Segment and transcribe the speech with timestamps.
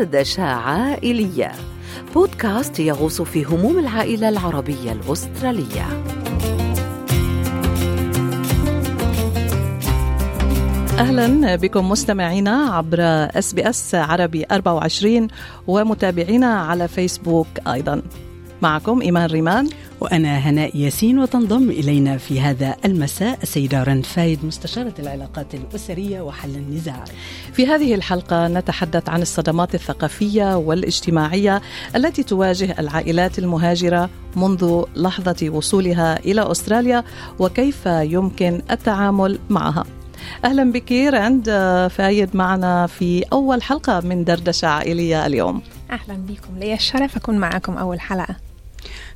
[0.00, 1.52] دردشة عائلية
[2.14, 5.86] بودكاست يغوص في هموم العائلة العربية الأسترالية.
[10.98, 12.98] أهلا بكم مستمعينا عبر
[13.38, 15.28] اس بي اس عربي 24
[15.66, 18.02] ومتابعينا على فيسبوك أيضا.
[18.62, 19.68] معكم إيمان ريمان.
[20.00, 26.56] وأنا هناء ياسين وتنضم إلينا في هذا المساء السيدة رند فايد مستشارة العلاقات الأسرية وحل
[26.56, 27.10] النزاعات
[27.52, 31.62] في هذه الحلقة نتحدث عن الصدمات الثقافية والاجتماعية
[31.96, 37.04] التي تواجه العائلات المهاجرة منذ لحظة وصولها إلى أستراليا
[37.38, 39.84] وكيف يمكن التعامل معها.
[40.44, 41.44] أهلا بك رند
[41.90, 45.62] فايد معنا في أول حلقة من دردشة عائلية اليوم.
[45.90, 46.58] أهلا بكم.
[46.58, 48.49] لي الشرف أكون معكم أول حلقة.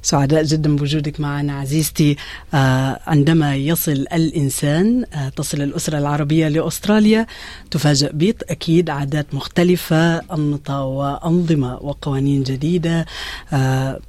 [0.03, 2.17] سعداء جدا بوجودك معنا عزيزتي.
[2.55, 7.27] آه عندما يصل الإنسان آه تصل الأسرة العربية لأستراليا
[7.71, 8.11] تفاجأ
[8.51, 13.07] أكيد عادات مختلفة أنمطة وأنظمة وقوانين جديدة.
[13.53, 14.01] آه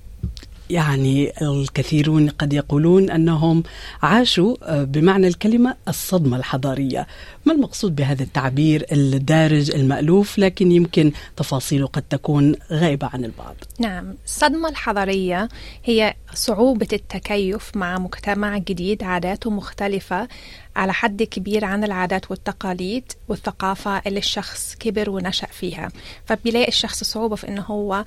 [0.70, 3.64] يعني الكثيرون قد يقولون أنهم
[4.04, 7.08] عاشوا آه، بمعنى الكلمة الصدمة الحضارية،
[7.46, 13.56] ما المقصود بهذا التعبير الدارج المألوف؟ لكن يمكن تفاصيله قد تكون غائبه عن البعض.
[13.80, 15.50] نعم، الصدمة الحضارية
[15.84, 20.28] هي صعوبة التكيف مع مجتمع جديد عاداته مختلفة.
[20.76, 25.90] على حد كبير عن العادات والتقاليد والثقافة اللي الشخص كبر ونشأ فيها.
[26.26, 28.06] فبيلاقي الشخص صعوبة في إنه هو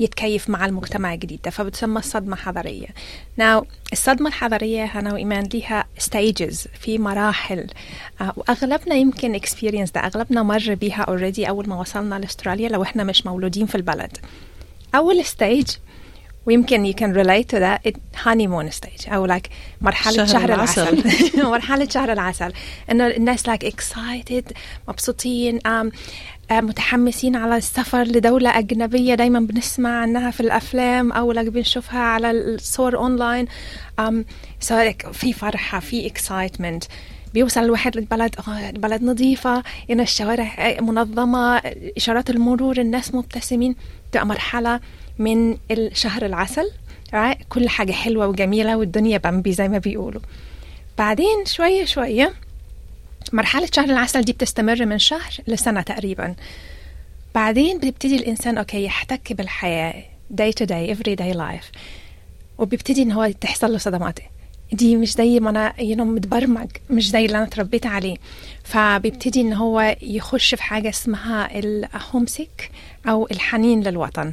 [0.00, 2.86] يتكيف مع المجتمع الجديد ده فبتسمى الصدمة حضارية
[3.40, 7.66] Now الصدمة الحضارية هنا وإيمان ليها stages في مراحل.
[8.20, 13.04] آه، وأغلبنا يمكن experience ده أغلبنا مر بيها already أول ما وصلنا لأستراليا لو إحنا
[13.04, 14.18] مش مولودين في البلد.
[14.94, 15.70] أول stage
[16.46, 17.92] ويمكن you can relate to that.
[18.24, 19.08] Honeymoon stage.
[19.08, 19.48] أو like
[19.80, 21.42] مرحلة شهر, شهر العسل, العسل.
[21.56, 22.52] مرحلة شهر العسل.
[22.90, 24.52] إنه الناس like excited
[24.88, 25.92] مبسوطين um,
[26.52, 29.14] متحمسين على السفر لدولة أجنبية.
[29.14, 33.46] دايما بنسمع عنها في الأفلام أو لك بنشوفها على الصور أونلاين
[34.00, 34.14] um,
[34.66, 36.88] so like في فرحة في excitement.
[37.34, 41.56] بيوصل الواحد للبلد البلد نظيفة هنا الشوارع منظمة
[41.96, 43.76] إشارات المرور الناس مبتسمين.
[44.12, 44.80] تبقى مرحلة
[45.18, 46.70] من الشهر العسل
[47.48, 50.20] كل حاجة حلوة وجميلة والدنيا بامبي زي ما بيقولوا.
[50.98, 52.34] بعدين شوية شوية
[53.32, 56.34] مرحلة شهر العسل دي بتستمر من شهر لسنة تقريبا.
[57.34, 61.78] بعدين بيبتدي الإنسان okay يحتك بالحياة day to day every day life.
[62.58, 64.18] وبيبتدي إن هو تحصل له صدمات.
[64.72, 68.16] دي مش زي ما أنا you know متبرمج مش زي اللي أنا اتربيت عليه.
[68.64, 72.70] فبيبتدي إن هو يخش في حاجة اسمها ال homesick
[73.08, 74.32] أو الحنين للوطن.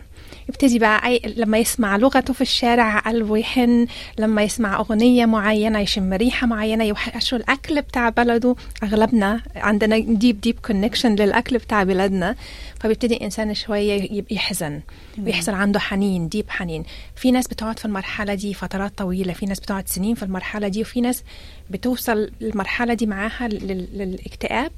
[0.50, 3.88] يبتدي بقى أي لما يسمع لغته في الشارع قلبه يحن.
[4.20, 8.56] لما يسمع أغنية معينة يشم ريحة معينة يوحشوا الأكل بتاع بلده.
[8.84, 12.36] أغلبنا عندنا deep deep connection للأكل بتاع بلادنا
[12.84, 14.82] فبيبتدي الإنسان شوية يحزن
[15.20, 16.84] ويحصل عنده حنين deep حنين.
[17.16, 20.82] في ناس بتقعد في المرحلة دي فترات طويلة في ناس بتقعد سنين في المرحلة دي
[20.82, 21.24] وفي ناس
[21.70, 24.72] بتوصل المرحلة دي معاها للاكتئاب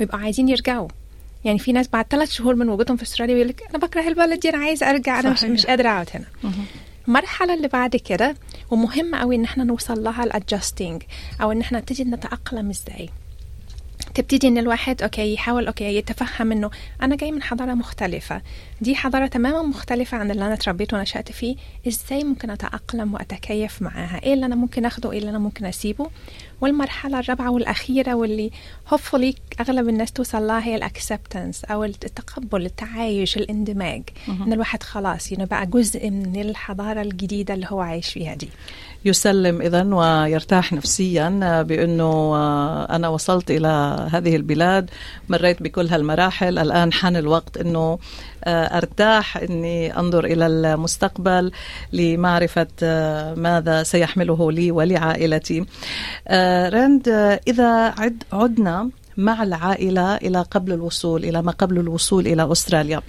[0.00, 0.88] ويبقوا عايزين يرجعوا.
[1.44, 4.40] يعني في ناس بعد ثلاث شهور من وجودهم في أستراليا يقول لك أنا بكره البلد
[4.40, 6.24] دي أنا عايز أرجع أنا مش, مش قادرة أقعد هنا.
[7.08, 8.36] المرحلة اللي بعد كده
[8.70, 11.02] ومهم قوي إن إحنا نوصل لها ال adjusting
[11.42, 13.08] أو إن إحنا نبتدي نتأقلم إزاي.
[14.14, 16.70] تبتدي إن الواحد okay يحاول okay يتفهم إنه
[17.02, 18.42] أنا جاي من حضارة مختلفة.
[18.80, 21.56] دي حضارة تماما مختلفة عن اللي أنا تربيت ونشأت فيه.
[21.88, 26.10] إزاي ممكن أتأقلم وأتكيف معاها؟ إيه اللي أنا ممكن آخده؟ إيه اللي أنا ممكن أسيبه؟
[26.60, 28.50] والمرحلة الرابعة والأخيرة واللي
[28.92, 34.02] hopefully أغلب الناس توصل لها هي ال acceptance أو التقبل التعايش الاندماج.
[34.28, 38.48] إن الواحد خلاص يعني بقى جزء من الحضارة الجديدة اللي هو عايش فيها دي.
[39.04, 42.36] يسلم اذا ويرتاح نفسيا بأنه
[42.90, 44.90] أنا وصلت إلى هذه البلاد
[45.28, 46.58] مريت بكل هالمراحل.
[46.58, 47.98] الآن حان الوقت إنه
[48.46, 51.52] أرتاح إني أنظر إلى المستقبل
[51.92, 52.68] لمعرفة
[53.36, 55.64] ماذا سيحمله لي ولعائلتي.
[56.72, 57.08] رند
[57.48, 63.02] إذا عد عدنا مع العائلة إلى قبل الوصول إلى ما قبل الوصول إلى أستراليا.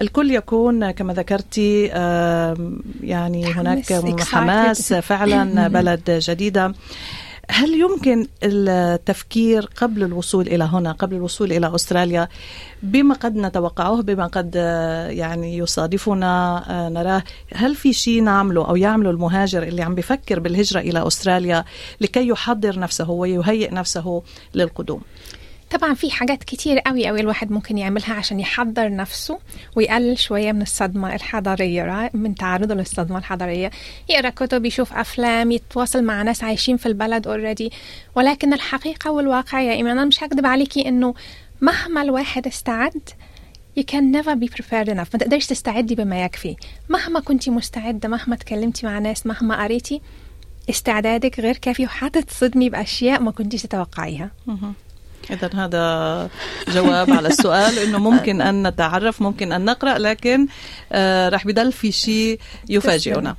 [0.00, 1.86] الكل يكون كما ذكرتي
[3.02, 6.74] يعني هناك حماس فعلا بلد جديدة.
[7.50, 12.28] هل يمكن التفكير قبل الوصول إلى هنا قبل الوصول إلى أستراليا
[12.82, 14.54] بما قد نتوقعه بما قد
[15.10, 17.22] يعني يصادفنا نراه
[17.54, 21.64] هل في شيء نعمله أو يعمله المهاجر اللي عم بفكر بالهجرة إلى أستراليا
[22.00, 24.22] لكي يحضر نفسه ويهيئ نفسه
[24.54, 25.00] للقدوم؟
[25.70, 29.38] طبعا في حاجات كتير قوي قوي الواحد ممكن يعملها عشان يحضر نفسه
[29.76, 33.70] ويقلل شوية من الصدمة الحضارية من تعرضه للصدمة الحضارية.
[34.08, 37.72] يقرأ كتب يشوف أفلام يتواصل مع ناس عايشين في البلد اوريدي
[38.14, 41.14] ولكن الحقيقة والواقع يا إيمان أنا مش هكذب عليكي إنه
[41.60, 43.00] مهما الواحد استعد
[43.78, 45.08] you can never be prepared enough.
[45.12, 46.56] ما تقدرش تستعدي بما يكفي.
[46.88, 50.00] مهما كنتي مستعدة مهما تكلمتي مع ناس مهما قريتي
[50.70, 54.30] استعدادك غير كافي وحتتصدمي بأشياء ما كنتيش تتوقعيها.
[55.30, 56.28] إذا هذا
[56.74, 60.46] جواب على السؤال إنه ممكن أن نتعرف ممكن أن نقرأ لكن
[60.92, 63.36] آه رح بضل في شيء يفاجئنا.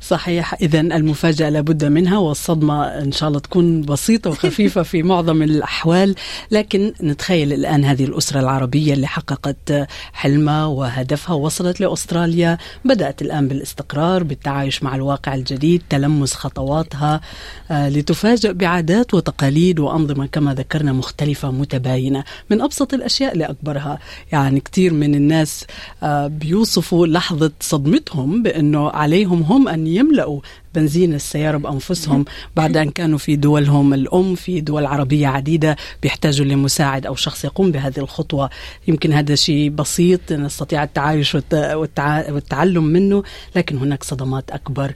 [0.00, 0.54] صحيح.
[0.54, 6.14] إذا المفاجأة لابد منها والصدمة إن شاء الله تكون بسيطة وخفيفة في معظم الأحوال.
[6.50, 14.22] لكن نتخيل الآن هذه الأسرة العربية اللي حققت حلمها وهدفها وصلت لأستراليا بدأت الآن بالاستقرار
[14.22, 17.20] بالتعايش مع الواقع الجديد تلمس خطواتها
[17.70, 21.25] آه لتفاجأ بعادات وتقاليد وأنظمة كما ذكرنا مختلفة.
[21.50, 22.24] متباينة.
[22.50, 23.98] من أبسط الأشياء لأكبرها.
[24.32, 25.66] يعني كثير من الناس
[26.02, 30.40] آه بيوصفوا لحظة صدمتهم بأنه عليهم هم أن يملأوا
[30.76, 32.24] بنزين السيارة بأنفسهم
[32.56, 33.94] بعد أن كانوا في دولهم.
[33.94, 38.50] الأم في دول عربية عديدة بيحتاجوا لمساعد أو شخص يقوم بهذه الخطوة.
[38.88, 41.36] يمكن هذا شيء بسيط نستطيع التعايش
[42.28, 43.22] والتعلم منه
[43.56, 44.92] لكن هناك صدمات أكبر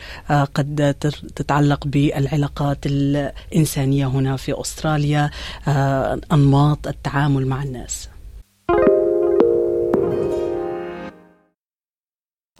[0.54, 0.94] قد
[1.36, 5.30] تتعلق بالعلاقات الإنسانية هنا في أستراليا
[6.32, 8.09] أنماط التعامل مع الناس.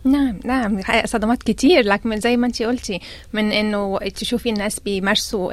[0.04, 0.80] نعم نعم.
[1.04, 3.00] صدمات كتير لكن زي ما انت قلتي
[3.32, 5.50] من إنه تشوفي الناس بيمارسوا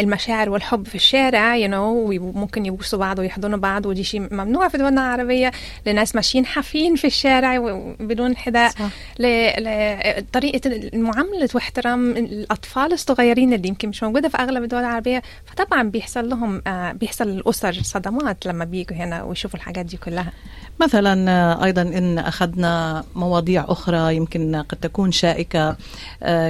[0.00, 4.68] المشاعر والحب في الشارع يو you know, وممكن يبوسوا بعض ويحضنوا بعض ودي شيء ممنوع
[4.68, 5.52] في دولنا العربية.
[5.86, 7.58] لناس ماشيين حافين في الشارع
[8.00, 8.72] بدون حذاء.
[9.18, 15.22] لطريقه معامله واحترام الأطفال الصغيرين اللي يمكن مش موجودة في أغلب الدول العربية.
[15.46, 16.62] فطبعا بيحصل لهم
[16.92, 20.32] بيحصل للأسر صدمات لما بيجوا هنا ويشوفوا الحاجات دي كلها.
[20.80, 25.76] مثلا أيضا إن أخذنا مواضيع أخرى يمكن قد تكون شائكة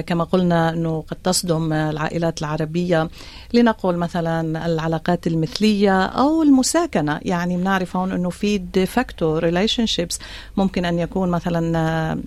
[0.01, 3.09] كما قلنا أنه قد تصدم العائلات العربية.
[3.53, 7.19] لنقل مثلا العلاقات المثلية أو المساكنة.
[7.21, 10.19] يعني بنعرف هون أنه في de facto relationships
[10.57, 12.21] ممكن أن يكون مثلا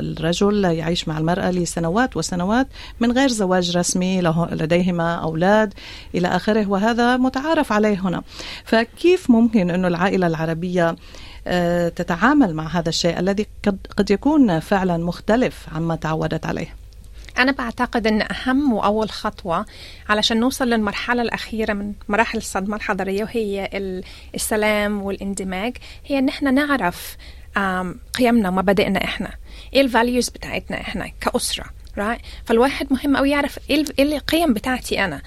[0.00, 2.66] الرجل يعيش مع المرأة لسنوات وسنوات
[3.00, 4.20] من غير زواج رسمي
[4.52, 5.74] لديهما أولاد
[6.14, 8.22] إلى آخره وهذا متعارف عليه هنا.
[8.64, 10.96] فكيف ممكن أنه العائلة العربية
[11.96, 13.46] تتعامل مع هذا الشيء الذي
[13.96, 16.74] قد يكون فعلا مختلف عما تعودت عليه.
[17.38, 19.66] أنا بعتقد أن أهم وأول خطوة
[20.08, 23.70] علشان نوصل للمرحلة الأخيرة من مراحل الصدمة الحضارية وهي
[24.34, 25.76] السلام والاندماج
[26.06, 27.16] هي أن إحنا نعرف
[28.14, 29.30] قيمنا ومبادئنا إحنا.
[29.74, 31.64] إيه ال values بتاعتنا إحنا كأسرة
[31.96, 32.20] right?
[32.44, 35.22] فالواحد مهم أوي يعرف إيه القيم بتاعتي أنا.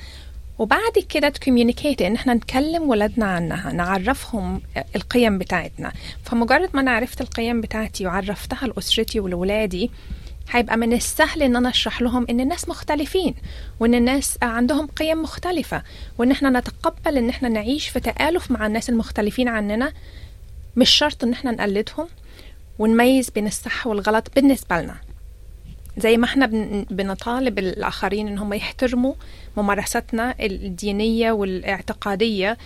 [0.59, 4.61] وبعد كده ت communicate إن إحنا نكلم ولادنا عنها نعرفهم
[4.95, 5.91] القيم بتاعتنا.
[6.23, 9.91] فمجرد ما أنا عرفت القيم بتاعتي وعرفتها لأسرتي ولولادي
[10.51, 13.35] هيبقى من السهل إن أنا أشرح لهم إن الناس مختلفين
[13.79, 15.83] وإن الناس عندهم قيم مختلفة
[16.17, 19.93] وإن إحنا نتقبل إن إحنا نعيش في تآلف مع الناس المختلفين عننا.
[20.75, 22.07] مش شرط إن إحنا نقلدهم
[22.79, 24.95] ونميز بين الصح والغلط بالنسبة لنا.
[25.97, 26.45] زي ما إحنا
[26.91, 29.13] بنطالب الآخرين إن هم يحترموا
[29.57, 32.57] ممارساتنا الدينية والاعتقادية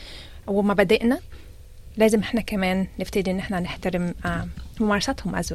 [0.48, 1.20] ومبادئنا
[1.98, 4.14] لازم إحنا كمان نبتدي إن إحنا نحترم
[4.80, 5.54] ممارساتهم از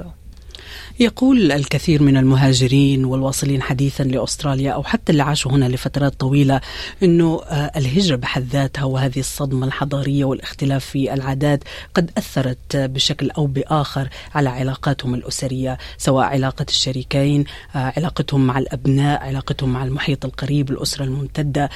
[1.00, 6.61] يقول الكثير من المهاجرين والواصلين حديثا لأستراليا أو حتى اللي عاشوا هنا لفترات طويلة
[7.02, 11.64] إنه الهجرة بحد ذاتها وهذه الصدمة الحضارية والاختلاف في العادات
[11.95, 19.73] قد أثرت بشكل أو بآخر على علاقاتهم الأسرية سواء علاقة الشريكين علاقتهم مع الأبناء علاقتهم
[19.73, 21.71] مع المحيط القريب الأسرة الممتدة.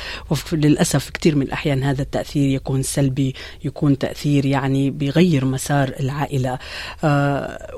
[0.52, 6.59] وللاسف كثير من الأحيان هذا التأثير يكون سلبي يكون تأثير يعني بيغير مسار العائلة.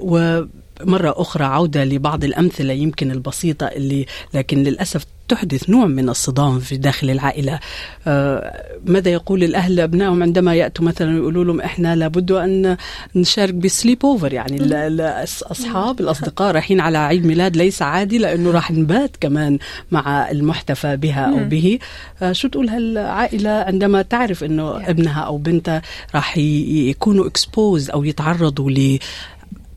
[0.03, 0.43] و
[0.85, 6.77] مرة أخرى عودة لبعض الأمثلة يمكن البسيطة اللي لكن للأسف تحدث نوع من الصدام في
[6.77, 7.61] داخل العائلة.
[8.07, 12.77] آه ماذا يقول الأهل لأبنائهم عندما يأتوا مثلا يقولوا لهم إحنا لابد أن
[13.15, 19.17] نشارك بسليب أوفر؟ يعني الأصحاب الأصدقاء رايحين على عيد ميلاد ليس عادي لأنه راح نبات
[19.21, 19.59] كمان
[19.91, 21.79] مع المحتفى بها أو به.
[22.23, 25.83] آه شو تقول هالعائلة عندما تعرف أنه ابنها أو بنتها
[26.15, 28.99] راح يكونوا اكسبوز أو يتعرضوا ل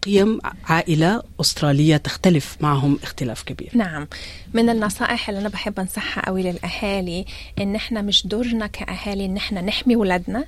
[0.04, 3.70] قيم عائلة أسترالية تختلف معهم اختلاف كبير.
[3.74, 4.08] نعم.
[4.54, 7.26] من النصائح اللي أنا بحب أنصحها قوي للأهالي
[7.60, 10.46] إن إحنا مش دورنا كأهالي إن إحنا نحمي ولادنا.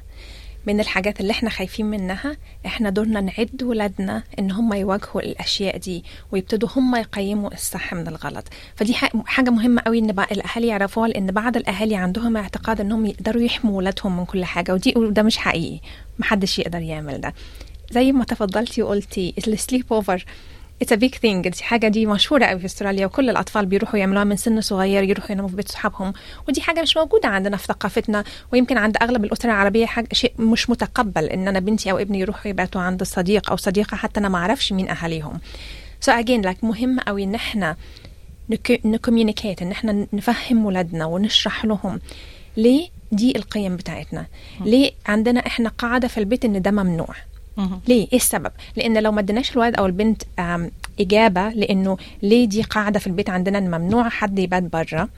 [0.68, 6.04] من الحاجات اللي إحنا خايفين منها إحنا دورنا نعد ولادنا إن هم يواجهوا الأشياء دي
[6.32, 8.48] ويبتدوا هم يقيموا الصح من الغلط.
[8.76, 8.94] فدي
[9.26, 13.78] حاجة مهمة قوي إن بقى الأهالي يعرفوها لأن بعض الأهالي عندهم اعتقاد إنهم يقدروا يحموا
[13.78, 15.80] ولادهم من كل حاجة ودي وده مش حقيقي.
[16.20, 17.34] محدش يقدر يعمل ده.
[17.92, 20.26] زي ما تفضلتي وقلتي السليب اوفر
[20.82, 24.24] it's a big thing دي حاجة دي مشهورة قوي في أستراليا وكل الأطفال بيروحوا يعملوها
[24.24, 26.14] من سن صغير يروحوا يناموا في بيت صحابهم.
[26.48, 28.24] ودي حاجة مش موجودة عندنا في ثقافتنا
[28.54, 32.48] ويمكن عند أغلب الاسر العربية حاجة شيء مش متقبل إن أنا بنتي أو ابني يروحوا
[32.52, 35.40] يباتوا عند صديق أو صديقة حتى أنا ما أعرفش مين أهاليهم.
[36.02, 37.76] so so again لك مهم قوي إن إحنا
[38.86, 42.00] ن communicate إن إحنا نفهم ولادنا ونشرح لهم
[42.58, 44.26] ليه دي القيم بتاعتنا.
[44.62, 47.16] ليه عندنا إحنا قاعدة في البيت إن ده ممنوع.
[47.88, 50.24] ليه؟ إيه السبب؟ لأن لو ما اديناش الولد أو البنت
[51.00, 55.10] إجابة لأنه ليه دي قاعدة في البيت عندنا إن ممنوع حد يبات بره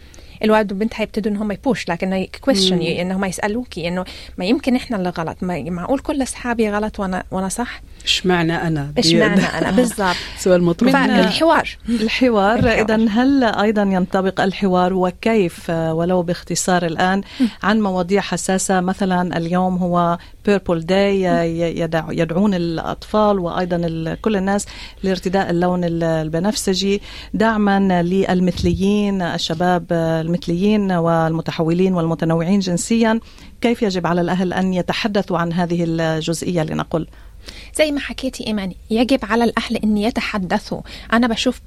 [0.44, 4.06] الولد والبنت هيبتدوا إن هم يبوش لكن كويشن إن هم يسألوكي إنه
[4.38, 5.38] ما يمكن إحنا اللي غلط.
[5.42, 10.16] ما معقول كل أصحابي غلط وأنا وأنا صح؟ إشمعنى أنا؟ إشمعنى أنا؟ بالضبط.
[10.38, 11.78] سؤال مطروح الحوار.
[11.90, 17.22] الحوار اذا هل أيضا ينطبق الحوار وكيف ولو باختصار الآن
[17.64, 21.22] عن مواضيع حساسة؟ مثلا اليوم هو بيربل داي
[21.80, 24.66] يدع يدعون الأطفال وأيضا كل الناس
[25.04, 27.02] لارتداء اللون البنفسجي.
[27.34, 33.20] دعما للمثليين الشباب المثليين والمتحولين والمتنوعين جنسيا.
[33.62, 37.08] كيف يجب على الأهل أن يتحدثوا عن هذه الجزئية لنقل؟
[37.76, 40.82] زي ما حكيتي إيمان يجب على الأهل أن يتحدثوا.
[41.14, 41.62] أنا بشوف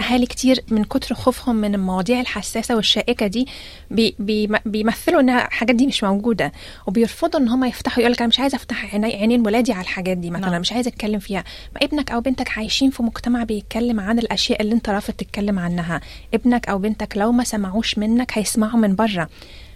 [0.00, 3.46] أهالي كتير من كتر خوفهم من المواضيع الحساسة والشائكة دي
[3.90, 6.52] بي بي بيمثلوا أن الحاجات دي مش موجودة.
[6.86, 10.30] وبيرفضوا أن هم يفتحوا يقول لك أنا مش عايزة أفتح عينين ولادي على الحاجات دي
[10.30, 10.60] مثلا نعم.
[10.60, 11.44] مش عايزة أتكلم فيها.
[11.74, 16.00] ما ابنك أو بنتك عايشين في مجتمع بيتكلم عن الأشياء اللي أنت رافض تتكلم عنها.
[16.34, 19.28] ابنك أو بنتك لو ما سمعوش منك هيسمعوا من بره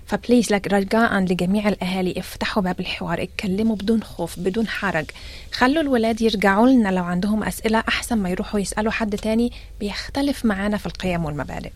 [0.08, 5.04] ف please لك رجاء لجميع الأهالي افتحوا باب الحوار اتكلموا بدون خوف بدون حرج.
[5.52, 10.76] خلوا الولاد يرجعوا لنا لو عندهم أسئلة أحسن ما يروحوا يسألوا حد تاني بيختلف معانا
[10.76, 11.70] في القيم والمبادئ.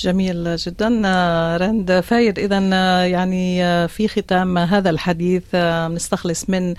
[0.00, 0.88] جميل جدا.
[1.56, 2.58] رند فايد اذا
[3.06, 5.54] يعني في ختام هذا الحديث
[5.90, 6.74] نستخلص من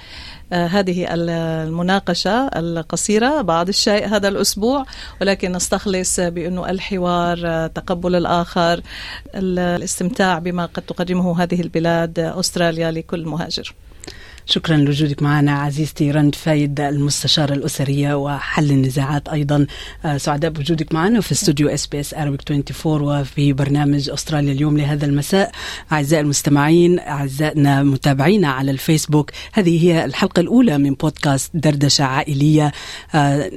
[0.52, 4.86] هذه المناقشة القصيرة بعض الشيء هذا الأسبوع
[5.22, 8.82] ولكن نستخلص بأنه الحوار تقبل الآخر
[9.36, 13.74] الاستمتاع بما قد تقدمه هذه البلاد أستراليا لكل مهاجر.
[14.50, 19.68] شكرا لوجودك معنا عزيزتي رند فايد المستشارة الأسرية وحل النزاعات أيضا.
[20.18, 25.06] سعداء بوجودك معنا في استوديو إس بي إس ارابيك 24 وفي برنامج أستراليا اليوم لهذا
[25.06, 25.52] المساء.
[25.92, 32.72] أعزائي المستمعين أعزائنا متابعينا على الفيسبوك هذه هي الحلقة الأولى من بودكاست دردشة عائلية.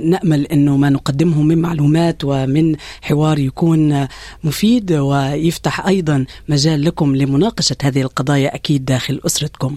[0.04, 4.09] نأمل أنه ما نقدمه من معلومات ومن حوار يكون
[4.44, 9.76] مفيد ويفتح أيضا مجال لكم لمناقشة هذه القضايا أكيد داخل أسرتكم.